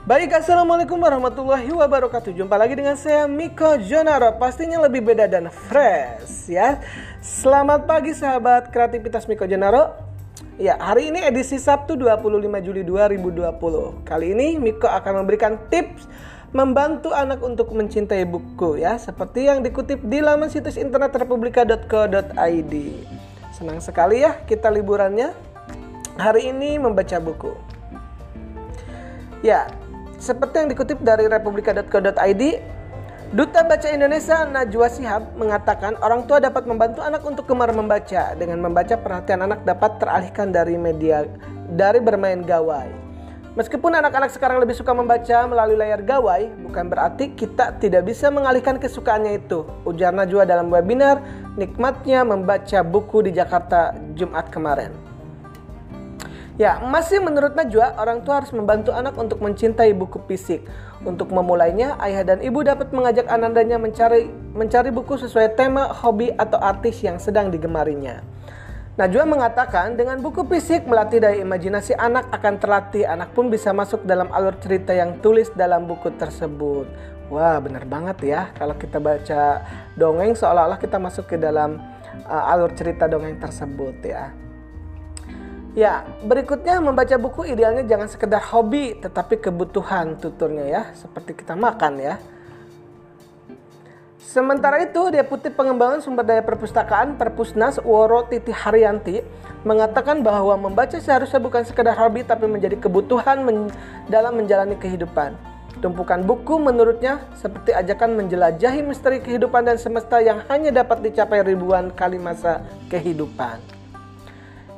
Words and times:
Baik, 0.00 0.32
Assalamualaikum 0.32 0.96
warahmatullahi 0.96 1.68
wabarakatuh. 1.76 2.32
Jumpa 2.32 2.56
lagi 2.56 2.72
dengan 2.72 2.96
saya 2.96 3.28
Miko 3.28 3.76
Jonaro. 3.84 4.32
Pastinya 4.40 4.80
lebih 4.80 5.04
beda 5.04 5.28
dan 5.28 5.52
fresh 5.52 6.48
ya. 6.48 6.80
Selamat 7.20 7.84
pagi 7.84 8.16
sahabat 8.16 8.72
kreativitas 8.72 9.28
Miko 9.28 9.44
Jonaro. 9.44 9.92
Ya, 10.56 10.80
hari 10.80 11.12
ini 11.12 11.20
edisi 11.20 11.60
Sabtu 11.60 12.00
25 12.00 12.32
Juli 12.64 12.80
2020 12.80 14.00
Kali 14.08 14.32
ini 14.32 14.56
Miko 14.56 14.88
akan 14.88 15.24
memberikan 15.24 15.56
tips 15.68 16.08
Membantu 16.56 17.12
anak 17.12 17.44
untuk 17.44 17.68
mencintai 17.76 18.24
buku 18.24 18.80
ya. 18.80 18.96
Seperti 18.96 19.52
yang 19.52 19.60
dikutip 19.60 20.00
di 20.00 20.24
laman 20.24 20.48
situs 20.48 20.80
internet 20.80 21.12
republika.co.id 21.12 22.74
Senang 23.52 23.84
sekali 23.84 24.24
ya 24.24 24.32
kita 24.48 24.72
liburannya. 24.72 25.36
Hari 26.16 26.56
ini 26.56 26.80
membaca 26.80 27.20
buku. 27.20 27.52
Ya, 29.40 29.72
seperti 30.20 30.54
yang 30.60 30.68
dikutip 30.68 31.00
dari 31.00 31.24
republika.co.id, 31.26 32.42
Duta 33.30 33.62
Baca 33.62 33.88
Indonesia 33.88 34.42
Najwa 34.42 34.90
Sihab 34.90 35.38
mengatakan 35.38 35.94
orang 36.02 36.26
tua 36.26 36.42
dapat 36.42 36.66
membantu 36.66 37.00
anak 37.00 37.22
untuk 37.24 37.46
gemar 37.46 37.70
membaca. 37.72 38.36
Dengan 38.36 38.60
membaca 38.60 38.98
perhatian 38.98 39.46
anak 39.46 39.64
dapat 39.64 40.02
teralihkan 40.02 40.52
dari 40.52 40.74
media 40.74 41.24
dari 41.72 42.02
bermain 42.02 42.42
gawai. 42.42 42.90
Meskipun 43.54 43.98
anak-anak 43.98 44.30
sekarang 44.30 44.62
lebih 44.62 44.78
suka 44.78 44.94
membaca 44.94 45.46
melalui 45.46 45.74
layar 45.74 46.06
gawai, 46.06 46.46
bukan 46.70 46.86
berarti 46.86 47.34
kita 47.34 47.78
tidak 47.82 48.06
bisa 48.06 48.30
mengalihkan 48.30 48.78
kesukaannya 48.78 49.42
itu. 49.42 49.66
Ujar 49.82 50.14
Najwa 50.14 50.46
dalam 50.46 50.70
webinar 50.70 51.18
Nikmatnya 51.58 52.22
Membaca 52.22 52.82
Buku 52.86 53.26
di 53.26 53.34
Jakarta 53.34 53.94
Jumat 54.14 54.54
kemarin. 54.54 55.09
Ya, 56.60 56.76
masih 56.76 57.24
menurut 57.24 57.56
Najwa, 57.56 57.96
orang 57.96 58.20
tua 58.20 58.44
harus 58.44 58.52
membantu 58.52 58.92
anak 58.92 59.16
untuk 59.16 59.40
mencintai 59.40 59.96
buku 59.96 60.20
fisik. 60.28 60.68
Untuk 61.08 61.32
memulainya, 61.32 61.96
ayah 62.04 62.20
dan 62.20 62.44
ibu 62.44 62.60
dapat 62.60 62.92
mengajak 62.92 63.32
anandanya 63.32 63.80
mencari 63.80 64.28
mencari 64.52 64.92
buku 64.92 65.16
sesuai 65.16 65.56
tema, 65.56 65.88
hobi, 65.88 66.28
atau 66.36 66.60
artis 66.60 67.00
yang 67.00 67.16
sedang 67.16 67.48
digemarinya. 67.48 68.20
Najwa 69.00 69.24
mengatakan, 69.24 69.96
dengan 69.96 70.20
buku 70.20 70.44
fisik 70.52 70.84
melatih 70.84 71.24
daya 71.24 71.40
imajinasi 71.40 71.96
anak 71.96 72.28
akan 72.28 72.60
terlatih, 72.60 73.08
anak 73.08 73.32
pun 73.32 73.48
bisa 73.48 73.72
masuk 73.72 74.04
dalam 74.04 74.28
alur 74.28 74.52
cerita 74.60 74.92
yang 74.92 75.16
tulis 75.24 75.48
dalam 75.56 75.88
buku 75.88 76.12
tersebut. 76.20 76.84
Wah, 77.32 77.56
benar 77.64 77.88
banget 77.88 78.36
ya. 78.36 78.52
Kalau 78.52 78.76
kita 78.76 79.00
baca 79.00 79.64
dongeng 79.96 80.36
seolah-olah 80.36 80.76
kita 80.76 81.00
masuk 81.00 81.24
ke 81.24 81.40
dalam 81.40 81.80
uh, 82.28 82.52
alur 82.52 82.76
cerita 82.76 83.08
dongeng 83.08 83.40
tersebut 83.40 83.96
ya. 84.04 84.49
Ya, 85.78 86.02
berikutnya 86.26 86.82
membaca 86.82 87.14
buku 87.14 87.46
idealnya 87.46 87.86
jangan 87.86 88.10
sekedar 88.10 88.42
hobi 88.50 88.98
tetapi 88.98 89.38
kebutuhan 89.38 90.18
tuturnya 90.18 90.66
ya, 90.66 90.82
seperti 90.98 91.38
kita 91.38 91.54
makan 91.54 92.02
ya. 92.02 92.18
Sementara 94.18 94.82
itu, 94.82 95.10
Deputi 95.10 95.50
Pengembangan 95.50 96.02
Sumber 96.02 96.22
Daya 96.22 96.42
Perpustakaan 96.42 97.18
Perpusnas 97.18 97.82
Woro 97.82 98.26
Titi 98.30 98.54
Haryanti 98.54 99.22
mengatakan 99.66 100.22
bahwa 100.22 100.54
membaca 100.54 100.98
seharusnya 100.98 101.42
bukan 101.42 101.66
sekedar 101.66 101.98
hobi 101.98 102.22
tapi 102.22 102.46
menjadi 102.46 102.78
kebutuhan 102.78 103.42
men 103.42 103.70
dalam 104.06 104.38
menjalani 104.38 104.78
kehidupan. 104.78 105.34
Tumpukan 105.82 106.22
buku 106.26 106.62
menurutnya 106.62 107.26
seperti 107.38 107.74
ajakan 107.74 108.18
menjelajahi 108.18 108.86
misteri 108.86 109.18
kehidupan 109.18 109.66
dan 109.66 109.78
semesta 109.78 110.18
yang 110.22 110.42
hanya 110.50 110.82
dapat 110.82 111.02
dicapai 111.02 111.46
ribuan 111.46 111.90
kali 111.94 112.18
masa 112.18 112.62
kehidupan. 112.86 113.79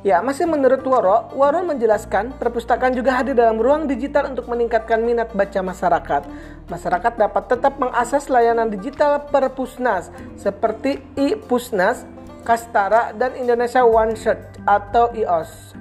Ya, 0.03 0.19
masih 0.19 0.43
menurut 0.43 0.83
Woro, 0.83 1.31
Woro 1.31 1.63
menjelaskan 1.63 2.35
perpustakaan 2.35 2.91
juga 2.91 3.15
hadir 3.15 3.39
dalam 3.39 3.55
ruang 3.55 3.87
digital 3.87 4.27
untuk 4.35 4.51
meningkatkan 4.51 4.99
minat 4.99 5.31
baca 5.31 5.63
masyarakat. 5.63 6.27
Masyarakat 6.67 7.13
dapat 7.15 7.43
tetap 7.47 7.79
mengakses 7.79 8.27
layanan 8.27 8.67
digital 8.67 9.23
Perpusnas 9.31 10.11
seperti 10.35 10.99
e-Pusnas, 11.15 12.03
Kastara, 12.43 13.15
dan 13.15 13.31
Indonesia 13.39 13.87
One 13.87 14.19
Shot 14.19 14.59
atau 14.67 15.07
IOS. 15.15 15.71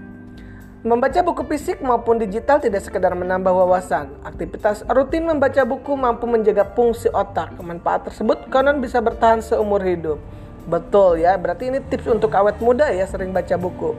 Membaca 0.87 1.19
buku 1.27 1.43
fisik 1.50 1.82
maupun 1.82 2.22
digital 2.22 2.62
tidak 2.62 2.87
sekedar 2.87 3.19
menambah 3.19 3.50
wawasan. 3.50 4.22
Aktivitas 4.22 4.87
rutin 4.87 5.27
membaca 5.27 5.66
buku 5.66 5.99
mampu 5.99 6.31
menjaga 6.31 6.62
fungsi 6.78 7.11
otak. 7.11 7.59
Manfaat 7.59 8.06
tersebut 8.06 8.47
konon 8.55 8.78
bisa 8.78 9.03
bertahan 9.03 9.43
seumur 9.43 9.82
hidup. 9.82 10.22
Betul 10.67 11.23
ya, 11.23 11.34
berarti 11.34 11.75
ini 11.75 11.83
tips 11.83 12.06
untuk 12.06 12.31
awet 12.34 12.59
muda 12.62 12.87
ya 12.91 13.06
sering 13.06 13.34
baca 13.34 13.59
buku. 13.59 13.99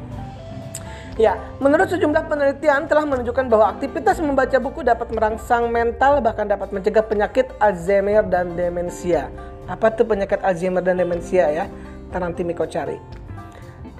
Ya, 1.13 1.37
menurut 1.61 1.93
sejumlah 1.93 2.25
penelitian 2.25 2.89
telah 2.89 3.05
menunjukkan 3.05 3.45
bahwa 3.45 3.77
aktivitas 3.77 4.17
membaca 4.17 4.57
buku 4.57 4.81
dapat 4.81 5.13
merangsang 5.13 5.69
mental 5.69 6.25
bahkan 6.25 6.49
dapat 6.49 6.73
mencegah 6.73 7.05
penyakit 7.05 7.53
Alzheimer 7.61 8.25
dan 8.25 8.57
demensia. 8.57 9.29
Apa 9.69 9.93
tuh 9.93 10.09
penyakit 10.09 10.41
Alzheimer 10.41 10.81
dan 10.81 10.97
demensia 10.97 11.53
ya? 11.53 11.65
Ntar 12.09 12.25
nanti 12.25 12.41
Miko 12.41 12.65
cari. 12.65 12.97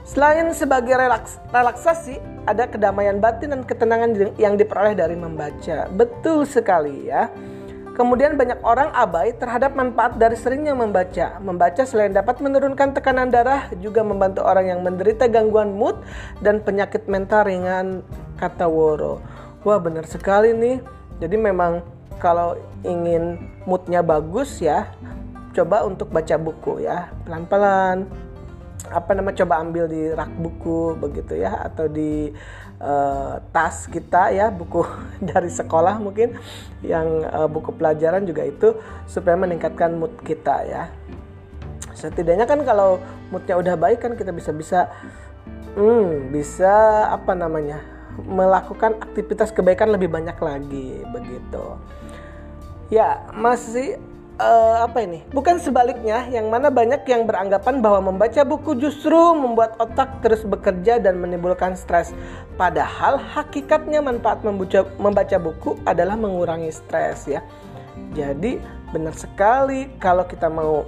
Selain 0.03 0.49
sebagai 0.57 0.97
relaks, 0.97 1.37
relaksasi, 1.53 2.17
ada 2.49 2.67
kedamaian 2.67 3.21
batin 3.21 3.55
dan 3.55 3.61
ketenangan 3.61 4.35
yang 4.41 4.57
diperoleh 4.57 4.97
dari 4.97 5.15
membaca. 5.15 5.87
Betul 5.93 6.49
sekali 6.49 7.07
ya. 7.07 7.29
Kemudian 7.93 8.33
banyak 8.33 8.57
orang 8.65 8.89
abai 8.89 9.37
terhadap 9.37 9.77
manfaat 9.77 10.17
dari 10.17 10.33
seringnya 10.33 10.73
membaca. 10.73 11.37
Membaca 11.37 11.85
selain 11.85 12.09
dapat 12.09 12.41
menurunkan 12.41 12.89
tekanan 12.97 13.29
darah, 13.29 13.69
juga 13.77 14.01
membantu 14.01 14.41
orang 14.41 14.65
yang 14.73 14.81
menderita 14.81 15.29
gangguan 15.29 15.77
mood 15.77 16.01
dan 16.41 16.57
penyakit 16.65 17.05
mental 17.05 17.45
ringan, 17.45 18.01
kata 18.41 18.65
Woro. 18.65 19.21
Wah 19.61 19.77
benar 19.77 20.09
sekali 20.09 20.57
nih. 20.57 20.81
Jadi 21.21 21.37
memang 21.37 21.85
kalau 22.17 22.57
ingin 22.81 23.37
moodnya 23.69 24.01
bagus 24.01 24.57
ya, 24.57 24.89
coba 25.53 25.85
untuk 25.85 26.09
baca 26.09 26.33
buku 26.41 26.81
ya, 26.81 27.13
pelan-pelan. 27.29 28.09
Apa 28.91 29.15
nama 29.15 29.31
coba 29.31 29.63
ambil 29.63 29.87
di 29.87 30.11
rak 30.11 30.31
buku 30.37 30.97
begitu 30.99 31.39
ya, 31.39 31.55
atau 31.65 31.87
di 31.87 32.29
uh, 32.83 33.39
tas 33.55 33.87
kita 33.87 34.29
ya 34.35 34.51
buku 34.51 34.83
dari 35.33 35.49
sekolah 35.49 35.97
mungkin 35.97 36.35
yang 36.83 37.25
uh, 37.27 37.47
buku 37.47 37.73
pelajaran 37.73 38.27
juga 38.27 38.43
itu 38.43 38.75
supaya 39.07 39.39
meningkatkan 39.39 39.95
mood 39.95 40.13
kita 40.21 40.67
ya. 40.67 40.83
Setidaknya 41.93 42.43
kan 42.43 42.61
kalau 42.67 42.99
moodnya 43.31 43.55
udah 43.55 43.75
baik 43.79 44.03
kan 44.03 44.13
kita 44.19 44.35
bisa 44.35 44.51
bisa 44.51 44.79
hmm, 45.77 46.33
bisa 46.33 47.07
apa 47.09 47.33
namanya 47.33 47.81
melakukan 48.21 48.99
aktivitas 49.01 49.49
kebaikan 49.49 49.89
lebih 49.89 50.11
banyak 50.11 50.37
lagi 50.37 51.01
begitu. 51.09 51.79
Ya 52.93 53.25
masih 53.33 53.97
uh, 54.39 54.85
apa 54.85 55.03
ini? 55.03 55.21
Bukan 55.33 55.59
sebaliknya, 55.61 56.25
yang 56.31 56.49
mana 56.49 56.73
banyak 56.73 57.05
yang 57.05 57.27
beranggapan 57.27 57.83
bahwa 57.83 58.13
membaca 58.13 58.41
buku 58.41 58.77
justru 58.79 59.17
membuat 59.35 59.77
otak 59.77 60.21
terus 60.25 60.41
bekerja 60.45 60.97
dan 60.97 61.19
menimbulkan 61.19 61.77
stres. 61.77 62.15
Padahal 62.57 63.19
hakikatnya 63.19 64.01
manfaat 64.01 64.41
membaca, 64.41 64.87
membaca 64.97 65.37
buku 65.37 65.77
adalah 65.83 66.17
mengurangi 66.17 66.71
stres 66.73 67.29
ya. 67.29 67.41
Jadi 68.13 68.57
benar 68.93 69.13
sekali 69.17 69.89
kalau 69.97 70.25
kita 70.25 70.49
mau 70.49 70.85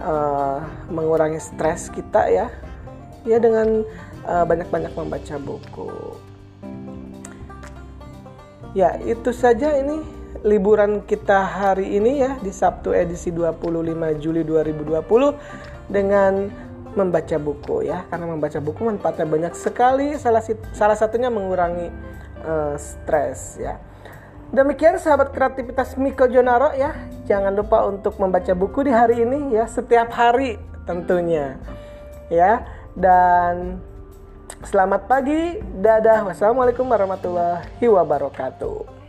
uh, 0.00 0.60
mengurangi 0.88 1.40
stres 1.40 1.88
kita 1.92 2.28
ya, 2.28 2.46
ya 3.24 3.36
dengan 3.40 3.84
uh, 4.28 4.44
banyak-banyak 4.44 4.92
membaca 4.96 5.36
buku. 5.40 5.92
Ya 8.74 8.98
itu 9.06 9.30
saja 9.30 9.70
ini 9.78 10.02
liburan 10.44 11.00
kita 11.08 11.40
hari 11.40 11.96
ini 11.96 12.20
ya 12.20 12.36
di 12.36 12.52
Sabtu 12.52 12.92
edisi 12.92 13.32
25 13.32 13.64
Juli 14.20 14.44
2020 14.44 15.88
dengan 15.88 16.52
membaca 16.94 17.36
buku 17.40 17.88
ya 17.88 18.04
karena 18.12 18.28
membaca 18.28 18.60
buku 18.60 18.80
manfaatnya 18.86 19.26
banyak 19.26 19.54
sekali 19.56 20.14
salah 20.14 20.44
salah 20.76 20.94
satunya 20.94 21.32
mengurangi 21.32 21.88
uh, 22.44 22.76
stres 22.76 23.56
ya. 23.56 23.80
Demikian 24.54 25.00
sahabat 25.00 25.34
kreativitas 25.34 25.98
Miko 25.98 26.28
Jonaro 26.30 26.76
ya. 26.76 26.94
Jangan 27.26 27.56
lupa 27.56 27.88
untuk 27.88 28.20
membaca 28.20 28.52
buku 28.54 28.86
di 28.86 28.92
hari 28.94 29.24
ini 29.24 29.56
ya 29.56 29.66
setiap 29.66 30.12
hari 30.14 30.60
tentunya. 30.86 31.58
Ya. 32.30 32.62
Dan 32.94 33.82
selamat 34.62 35.10
pagi. 35.10 35.58
Dadah. 35.58 36.30
Wassalamualaikum 36.30 36.86
warahmatullahi 36.86 37.82
wabarakatuh. 37.82 39.03